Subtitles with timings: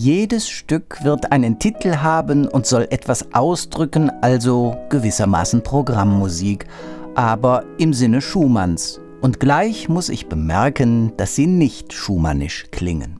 [0.00, 6.66] Jedes Stück wird einen Titel haben und soll etwas ausdrücken, also gewissermaßen Programmmusik,
[7.16, 9.00] aber im Sinne Schumanns.
[9.20, 13.18] Und gleich muss ich bemerken, dass sie nicht schumannisch klingen.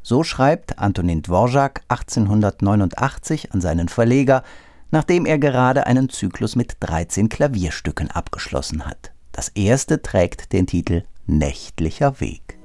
[0.00, 4.42] So schreibt Antonin Dvorak 1889 an seinen Verleger,
[4.90, 9.12] nachdem er gerade einen Zyklus mit 13 Klavierstücken abgeschlossen hat.
[9.32, 12.58] Das erste trägt den Titel Nächtlicher Weg.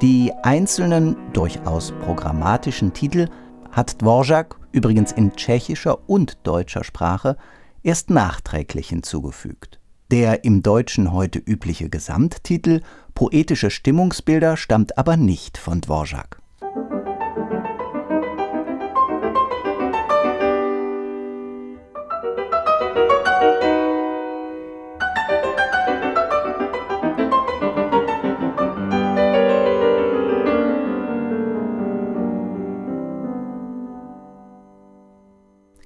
[0.00, 3.26] Die einzelnen, durchaus programmatischen Titel
[3.72, 7.36] hat Dvorak übrigens in tschechischer und deutscher Sprache
[7.82, 9.80] erst nachträglich hinzugefügt.
[10.12, 12.82] Der im Deutschen heute übliche Gesamttitel
[13.14, 16.40] Poetische Stimmungsbilder stammt aber nicht von Dvorak.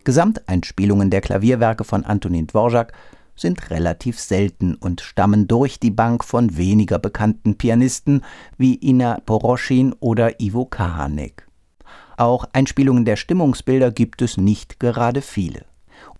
[0.04, 2.92] Gesamteinspielungen der Klavierwerke von Antonin Dvorak
[3.34, 8.22] sind relativ selten und stammen durch die Bank von weniger bekannten Pianisten
[8.58, 11.46] wie Ina Poroschin oder Ivo Kahanek.
[12.16, 15.64] Auch Einspielungen der Stimmungsbilder gibt es nicht gerade viele.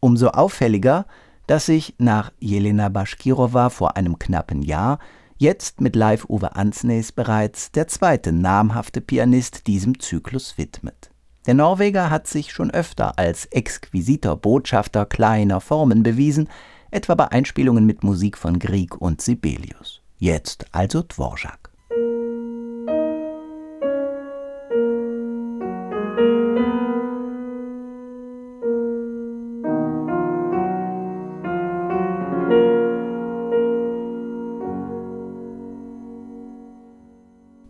[0.01, 1.07] Umso auffälliger,
[1.47, 4.99] dass sich nach Jelena Baschkirova vor einem knappen Jahr
[5.39, 11.12] jetzt mit Live Uwe Ansnes bereits der zweite namhafte Pianist diesem Zyklus widmet.
[11.47, 16.49] Der Norweger hat sich schon öfter als exquisiter Botschafter kleiner Formen bewiesen,
[16.93, 20.03] etwa bei Einspielungen mit Musik von Grieg und Sibelius.
[20.19, 21.62] Jetzt also Dvorak.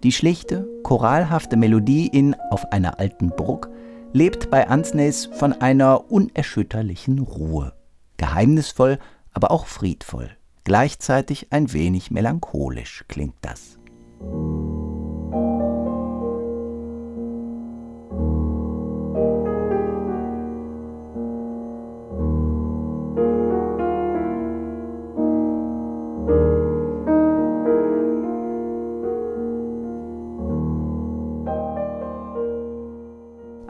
[0.03, 3.71] Die schlichte, choralhafte Melodie in Auf einer alten Burg
[4.13, 7.73] lebt bei Ansnes von einer unerschütterlichen Ruhe.
[8.17, 8.99] Geheimnisvoll,
[9.33, 10.31] aber auch friedvoll.
[10.65, 13.79] Gleichzeitig ein wenig melancholisch klingt das.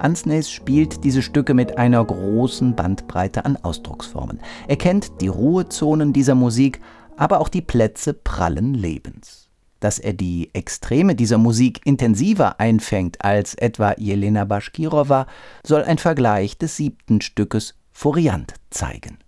[0.02, 4.40] Ansnes spielt diese Stücke mit einer großen Bandbreite an Ausdrucksformen.
[4.68, 6.80] Er kennt die Ruhezonen dieser Musik,
[7.16, 9.48] aber auch die Plätze prallen Lebens.
[9.80, 15.26] Dass er die Extreme dieser Musik intensiver einfängt als etwa Jelena Baschkirova,
[15.64, 19.18] soll ein Vergleich des siebten Stückes Furiant zeigen.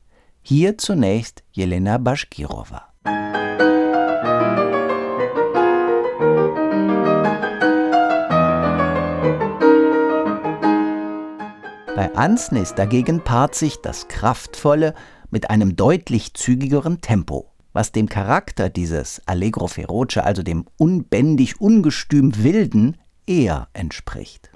[0.43, 2.83] Hier zunächst Jelena Baschkirova.
[12.17, 14.95] Ansnis dagegen paart sich das Kraftvolle
[15.31, 22.45] mit einem deutlich zügigeren Tempo, was dem Charakter dieses Allegro feroce, also dem unbändig, ungestüm
[22.45, 24.49] Wilden, eher entspricht.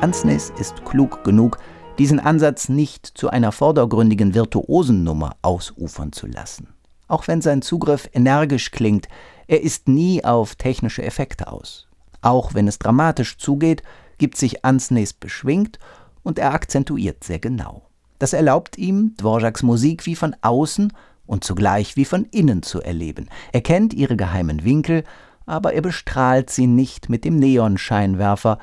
[0.00, 1.58] Ansnis ist klug genug,
[2.02, 6.66] diesen Ansatz nicht zu einer vordergründigen Virtuosennummer ausufern zu lassen.
[7.06, 9.06] Auch wenn sein Zugriff energisch klingt,
[9.46, 11.86] er ist nie auf technische Effekte aus.
[12.20, 13.84] Auch wenn es dramatisch zugeht,
[14.18, 15.78] gibt sich Ansnes beschwingt
[16.24, 17.82] und er akzentuiert sehr genau.
[18.18, 20.92] Das erlaubt ihm, Dvoraks Musik wie von außen
[21.26, 23.28] und zugleich wie von innen zu erleben.
[23.52, 25.04] Er kennt ihre geheimen Winkel,
[25.46, 28.58] aber er bestrahlt sie nicht mit dem Neonscheinwerfer,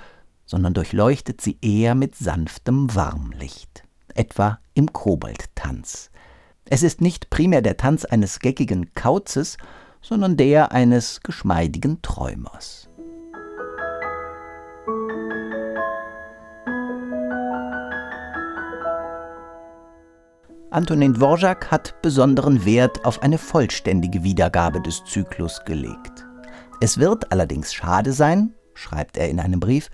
[0.49, 3.83] sondern durchleuchtet sie eher mit sanftem Warmlicht,
[4.15, 6.09] etwa im Koboldtanz.
[6.65, 9.57] Es ist nicht primär der Tanz eines geckigen Kauzes,
[10.01, 12.89] sondern der eines geschmeidigen Träumers.
[20.71, 26.25] Antonin Dvorak hat besonderen Wert auf eine vollständige Wiedergabe des Zyklus gelegt.
[26.81, 29.91] Es wird allerdings schade sein, schreibt er in einem Brief,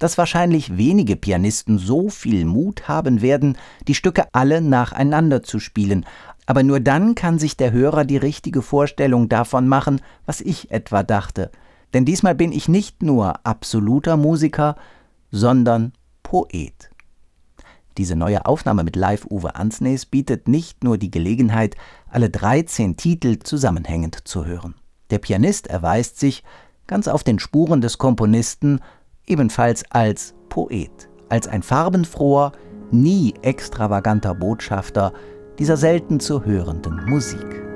[0.00, 3.56] dass wahrscheinlich wenige Pianisten so viel Mut haben werden,
[3.86, 6.04] die Stücke alle nacheinander zu spielen,
[6.46, 11.04] aber nur dann kann sich der Hörer die richtige Vorstellung davon machen, was ich etwa
[11.04, 11.52] dachte.
[11.94, 14.74] Denn diesmal bin ich nicht nur absoluter Musiker,
[15.30, 15.92] sondern
[16.24, 16.90] Poet.
[17.98, 21.76] Diese neue Aufnahme mit Live-Uwe Ansnes bietet nicht nur die Gelegenheit,
[22.08, 24.74] alle 13 Titel zusammenhängend zu hören.
[25.10, 26.42] Der Pianist erweist sich,
[26.86, 28.80] ganz auf den Spuren des Komponisten,
[29.30, 32.52] ebenfalls als Poet, als ein farbenfroher,
[32.90, 35.12] nie extravaganter Botschafter
[35.58, 37.69] dieser selten zu hörenden Musik.